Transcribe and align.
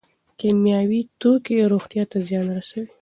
کیمیاوي 0.39 1.01
توکي 1.19 1.55
روغتیا 1.71 2.03
ته 2.11 2.17
زیان 2.27 2.47
رسوي. 2.57 2.87